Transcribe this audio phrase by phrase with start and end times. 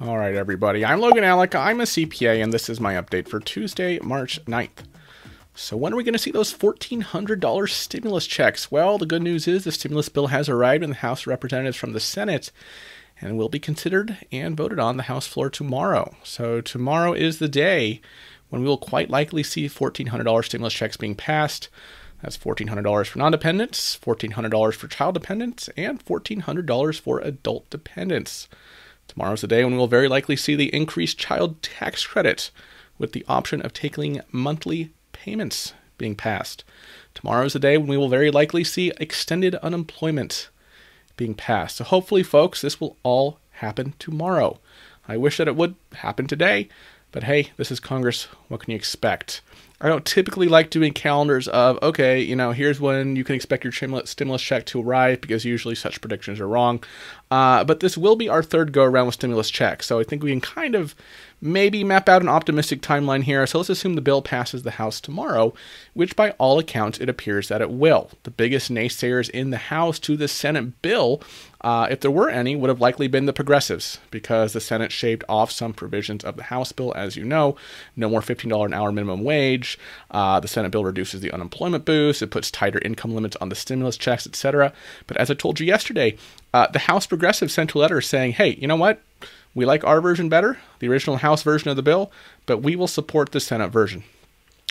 [0.00, 0.84] All right, everybody.
[0.84, 1.54] I'm Logan Allec.
[1.54, 4.82] I'm a CPA, and this is my update for Tuesday, March 9th.
[5.54, 8.72] So, when are we going to see those $1,400 stimulus checks?
[8.72, 11.76] Well, the good news is the stimulus bill has arrived in the House of Representatives
[11.76, 12.50] from the Senate
[13.20, 16.16] and will be considered and voted on the House floor tomorrow.
[16.24, 18.00] So, tomorrow is the day
[18.48, 21.68] when we will quite likely see $1,400 stimulus checks being passed.
[22.20, 28.48] That's $1,400 for non dependents, $1,400 for child dependents, and $1,400 for adult dependents.
[29.08, 32.50] Tomorrow's the day when we will very likely see the increased child tax credit
[32.98, 36.64] with the option of taking monthly payments being passed.
[37.14, 40.48] Tomorrow is the day when we will very likely see extended unemployment
[41.16, 41.76] being passed.
[41.76, 44.58] So hopefully, folks, this will all happen tomorrow.
[45.06, 46.68] I wish that it would happen today,
[47.12, 48.24] but hey, this is Congress.
[48.48, 49.40] What can you expect?
[49.84, 53.64] I don't typically like doing calendars of, okay, you know, here's when you can expect
[53.64, 53.72] your
[54.06, 56.82] stimulus check to arrive because usually such predictions are wrong.
[57.30, 59.86] Uh, but this will be our third go around with stimulus checks.
[59.86, 60.94] So I think we can kind of
[61.44, 63.46] maybe map out an optimistic timeline here.
[63.46, 65.52] So let's assume the bill passes the House tomorrow,
[65.92, 68.10] which by all accounts it appears that it will.
[68.22, 71.22] The biggest naysayers in the House to the Senate bill,
[71.60, 75.22] uh, if there were any, would have likely been the progressives, because the Senate shaved
[75.28, 77.56] off some provisions of the House bill, as you know.
[77.94, 79.78] No more $15 an hour minimum wage.
[80.10, 82.22] Uh, the Senate bill reduces the unemployment boost.
[82.22, 84.72] It puts tighter income limits on the stimulus checks, etc.
[85.06, 86.16] But as I told you yesterday,
[86.54, 89.02] uh, the House progressives sent a letter saying, hey, you know what?
[89.54, 92.10] We like our version better, the original House version of the bill,
[92.46, 94.04] but we will support the Senate version.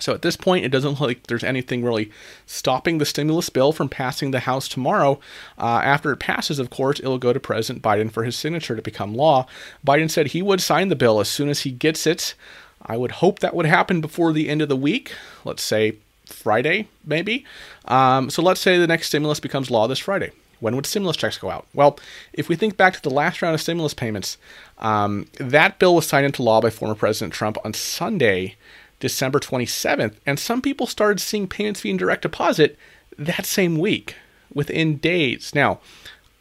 [0.00, 2.10] So at this point, it doesn't look like there's anything really
[2.46, 5.20] stopping the stimulus bill from passing the House tomorrow.
[5.56, 8.82] Uh, after it passes, of course, it'll go to President Biden for his signature to
[8.82, 9.46] become law.
[9.86, 12.34] Biden said he would sign the bill as soon as he gets it.
[12.82, 15.12] I would hope that would happen before the end of the week.
[15.44, 17.44] Let's say Friday, maybe.
[17.84, 20.32] Um, so let's say the next stimulus becomes law this Friday.
[20.64, 21.66] When would stimulus checks go out?
[21.74, 21.98] Well,
[22.32, 24.38] if we think back to the last round of stimulus payments,
[24.78, 28.56] um, that bill was signed into law by former President Trump on Sunday,
[28.98, 32.78] December 27th, and some people started seeing payments via direct deposit
[33.18, 34.16] that same week,
[34.54, 35.54] within days.
[35.54, 35.80] Now,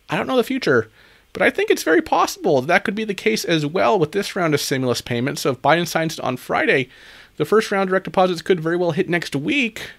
[0.09, 0.89] I don't know the future,
[1.33, 4.13] but I think it's very possible that, that could be the case as well with
[4.13, 5.41] this round of stimulus payments.
[5.41, 6.87] So if Biden signs it on Friday,
[7.35, 9.89] the first round direct deposits could very well hit next week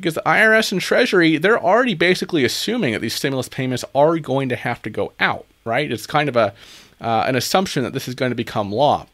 [0.00, 4.48] because the IRS and Treasury, they're already basically assuming that these stimulus payments are going
[4.48, 5.90] to have to go out, right?
[5.90, 6.54] It's kind of a
[7.00, 9.06] uh, an assumption that this is going to become law.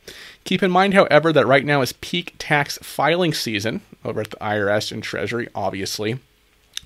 [0.45, 4.37] Keep in mind, however, that right now is peak tax filing season over at the
[4.37, 6.19] IRS and Treasury, obviously.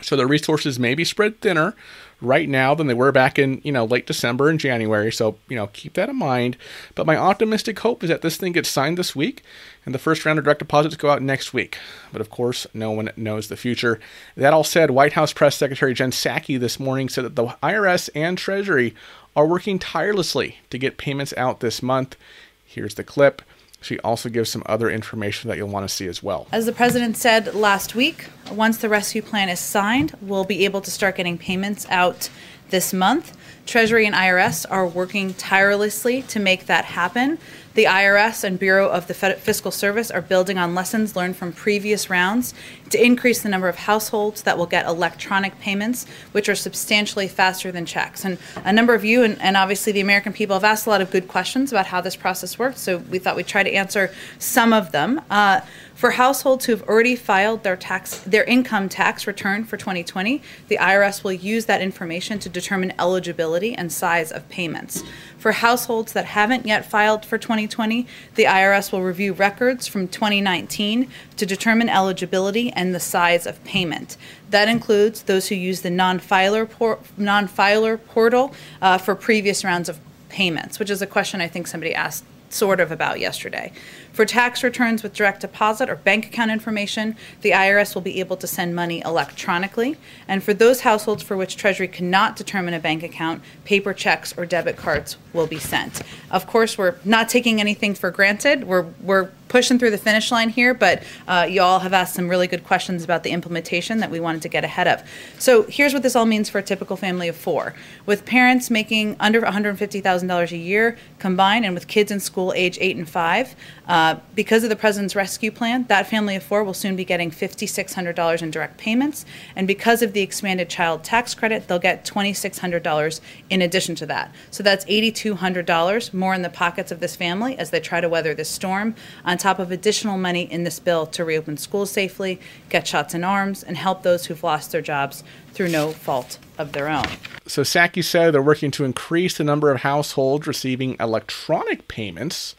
[0.02, 1.74] So the resources may be spread thinner
[2.20, 5.10] right now than they were back in, you know, late December and January.
[5.10, 6.56] So, you know, keep that in mind.
[6.94, 9.42] But my optimistic hope is that this thing gets signed this week
[9.86, 11.78] and the first round of direct deposits go out next week.
[12.12, 14.00] But of course, no one knows the future.
[14.36, 18.10] That all said, White House Press Secretary Jen Psaki this morning said that the IRS
[18.14, 18.94] and Treasury
[19.34, 22.16] are working tirelessly to get payments out this month.
[22.64, 23.42] Here's the clip.
[23.80, 26.46] She also gives some other information that you'll want to see as well.
[26.52, 30.80] As the president said last week, once the rescue plan is signed, we'll be able
[30.82, 32.28] to start getting payments out
[32.68, 33.36] this month.
[33.66, 37.38] Treasury and IRS are working tirelessly to make that happen.
[37.74, 42.10] The IRS and Bureau of the Fiscal Service are building on lessons learned from previous
[42.10, 42.52] rounds
[42.90, 47.70] to increase the number of households that will get electronic payments, which are substantially faster
[47.70, 48.24] than checks.
[48.24, 51.00] And a number of you, and, and, obviously the American people, have asked a lot
[51.00, 54.12] of good questions about how this process works, so we thought we'd try to answer
[54.40, 55.20] some of them.
[55.30, 55.60] Uh,
[55.94, 60.78] for households who have already filed their tax their income tax return for 2020, the
[60.78, 65.04] IRS will use that information to determine eligibility and size of payments.
[65.36, 71.10] For households that haven't yet filed for 2020, the IRS will review records from 2019
[71.36, 74.16] to determine eligibility and the size of payment.
[74.50, 79.98] That includes those who use the non-filer, por- non-filer portal uh, for previous rounds of
[80.28, 83.72] payments, which is a question I think somebody asked sort of about yesterday.
[84.12, 88.36] For tax returns with direct deposit or bank account information, the IRS will be able
[88.38, 89.96] to send money electronically.
[90.26, 94.46] And for those households for which Treasury cannot determine a bank account, paper checks or
[94.46, 96.02] debit cards will be sent.
[96.30, 98.64] Of course, we're not taking anything for granted.
[98.64, 102.28] We're, we're pushing through the finish line here, but uh, you all have asked some
[102.28, 105.02] really good questions about the implementation that we wanted to get ahead of.
[105.38, 107.74] So here's what this all means for a typical family of four.
[108.06, 112.96] With parents making under $150,000 a year combined and with kids in school age eight
[112.96, 113.56] and five,
[113.88, 117.32] uh, because of the President's Rescue Plan, that family of four will soon be getting
[117.32, 119.26] $5,600 in direct payments.
[119.56, 123.20] And because of the expanded child tax credit, they'll get $2,600
[123.50, 124.32] in addition to that.
[124.52, 128.32] So that's $8,200 more in the pockets of this family as they try to weather
[128.32, 128.94] this storm.
[129.24, 133.24] On top of additional money in this bill to reopen schools safely, get shots in
[133.24, 137.06] arms, and help those who've lost their jobs through no fault of their own.
[137.46, 142.54] So Psaki said they're working to increase the number of households receiving electronic payments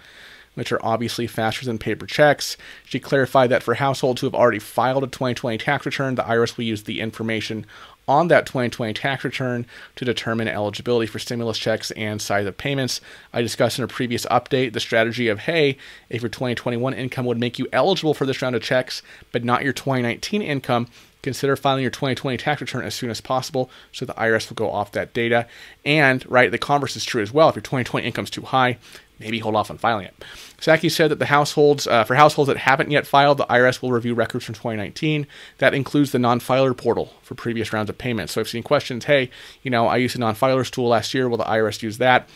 [0.55, 2.57] which are obviously faster than paper checks.
[2.83, 6.57] She clarified that for households who have already filed a 2020 tax return, the IRS
[6.57, 7.65] will use the information
[8.07, 9.65] on that 2020 tax return
[9.95, 12.99] to determine eligibility for stimulus checks and size of payments.
[13.31, 15.77] I discussed in a previous update the strategy of hey,
[16.09, 19.01] if your 2021 income would make you eligible for this round of checks,
[19.31, 20.87] but not your 2019 income,
[21.21, 24.71] consider filing your 2020 tax return as soon as possible so the IRS will go
[24.71, 25.47] off that data.
[25.85, 27.49] And, right, the converse is true as well.
[27.49, 28.77] If your 2020 income is too high,
[29.21, 30.13] maybe hold off on filing it.
[30.57, 33.91] Psaki said that the households, uh, for households that haven't yet filed, the IRS will
[33.91, 35.25] review records from 2019.
[35.59, 38.33] That includes the non-filer portal for previous rounds of payments.
[38.33, 39.29] So you've seen questions, hey,
[39.63, 42.27] you know, I used a non-filers tool last year, will the IRS use that?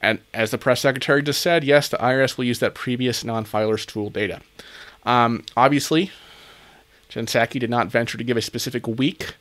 [0.00, 3.84] And as the press secretary just said, yes, the IRS will use that previous non-filers
[3.86, 4.40] tool data.
[5.04, 6.10] Um, obviously,
[7.08, 9.34] Jen Psaki did not venture to give a specific week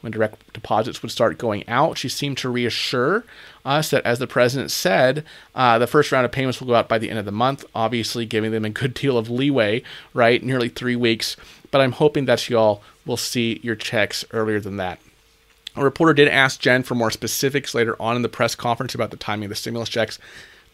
[0.00, 1.98] when direct deposits would start going out.
[1.98, 3.24] She seemed to reassure
[3.64, 5.24] us that, as the president said,
[5.54, 7.64] uh, the first round of payments will go out by the end of the month,
[7.74, 9.82] obviously giving them a good deal of leeway,
[10.14, 10.42] right?
[10.42, 11.36] Nearly three weeks.
[11.70, 15.00] But I'm hoping that y'all will see your checks earlier than that.
[15.76, 19.10] A reporter did ask Jen for more specifics later on in the press conference about
[19.10, 20.18] the timing of the stimulus checks.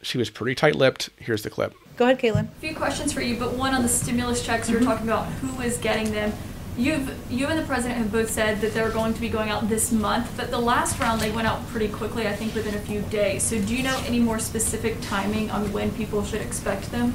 [0.03, 1.11] She was pretty tight lipped.
[1.17, 1.75] Here's the clip.
[1.97, 2.49] Go ahead, Caitlin.
[2.51, 5.27] A few questions for you, but one on the stimulus checks, you were talking about
[5.27, 6.33] who is getting them.
[6.77, 9.69] You've you and the president have both said that they're going to be going out
[9.69, 12.81] this month, but the last round they went out pretty quickly, I think within a
[12.81, 13.45] few days.
[13.45, 17.15] So do you know any more specific timing on when people should expect them?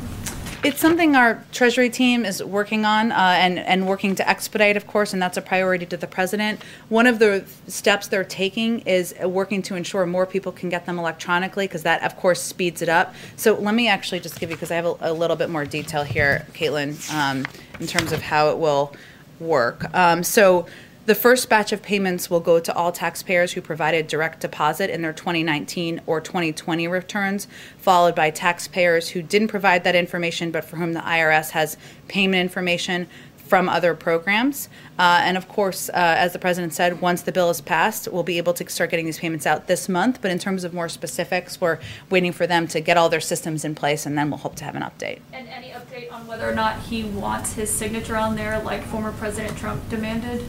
[0.62, 4.88] It's something our Treasury team is working on uh, and, and working to expedite, of
[4.88, 6.62] course, and that's a priority to the president.
[6.90, 11.00] One of the steps they're taking is working to ensure more people can get them
[11.00, 13.16] electronically because that, of course, speeds it up.
[13.38, 15.64] So let me actually just give you, because I have a, a, little bit more
[15.64, 17.46] detail here, Caitlin, um,
[17.80, 18.94] in terms of how it will
[19.40, 19.94] work.
[19.94, 20.66] Um, so
[21.10, 25.02] the first batch of payments will go to all taxpayers who provided direct deposit in
[25.02, 27.48] their 2019 or 2020 returns,
[27.80, 31.78] followed by taxpayers who didn't provide that information but for whom the IRS has
[32.08, 33.08] payment information
[33.50, 34.70] from other programs.
[35.00, 38.24] Uh, and of course, uh, as the president said, once the bill is passed, we'll
[38.24, 40.22] be able to start getting these payments out this month.
[40.22, 41.80] But in terms of more specifics, we're
[42.10, 44.64] waiting for them to get all their systems in place, and then we'll hope to
[44.64, 45.20] have an update.
[45.34, 49.12] And any update on whether or not he wants his signature on there, like former
[49.14, 50.46] President Trump demanded?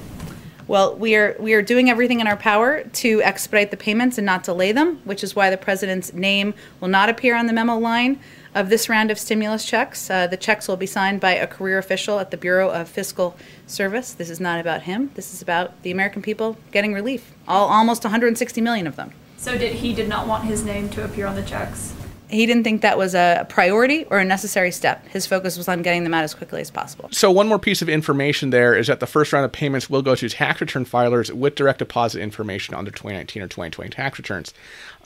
[0.71, 4.25] Well, we are we are doing everything in our power to expedite the payments and
[4.25, 7.77] not delay them, which is why the president's name will not appear on the memo
[7.77, 8.21] line
[8.55, 10.09] of this round of stimulus checks.
[10.09, 13.37] Uh, the checks will be signed by a career official at the Bureau of Fiscal
[13.67, 14.13] Service.
[14.13, 15.11] This is not about him.
[15.17, 17.35] This is about the American people getting relief.
[17.49, 19.11] All almost 160 million of them.
[19.39, 21.95] So did he did not want his name to appear on the checks?
[22.31, 25.07] He didn't think that was a priority or a necessary step.
[25.09, 27.09] His focus was on getting them out as quickly as possible.
[27.13, 30.03] So, one more piece of information there is that the first round of payments will
[30.03, 34.19] go to tax return filers with direct deposit information on their 2019 or 2020 tax
[34.19, 34.55] returns.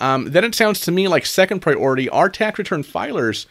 [0.01, 3.47] Um, then it sounds to me like second priority are tax return filers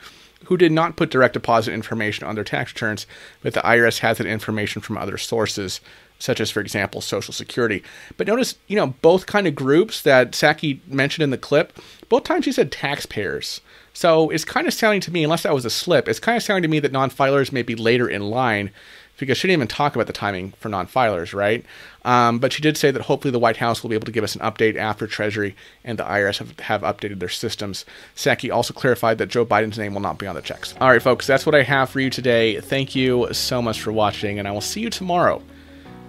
[0.45, 3.07] who did not put direct deposit information on their tax returns,
[3.41, 5.79] but the IRS has that information from other sources
[6.23, 7.83] such as, for example, Social Security.
[8.15, 11.77] But notice, you know, both kind of groups that Psaki mentioned in the clip,
[12.07, 13.59] both times she said taxpayers.
[13.91, 16.41] So it's kind of sounding to me, unless that was a slip, it's kind of
[16.41, 18.71] sounding to me that non filers may be later in line
[19.17, 21.65] because she didn't even talk about the timing for non filers, right?
[22.05, 24.23] Um, but she did say that hopefully the White House will be able to give
[24.23, 27.83] us an update after Treasury and the IRS have, have updated their systems.
[28.15, 30.73] Psaki also clarified that Joe Biden's name will not be on the checks.
[30.79, 32.61] All right, folks, that's what I have for you today.
[32.61, 35.43] Thank you so much for watching, and I will see you tomorrow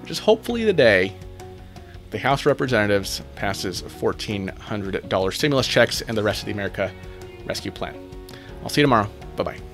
[0.05, 1.17] which is hopefully the day
[2.11, 6.93] the House of Representatives passes $1,400 stimulus checks and the rest of the America
[7.47, 7.97] Rescue Plan.
[8.63, 9.09] I'll see you tomorrow.
[9.35, 9.74] Bye bye.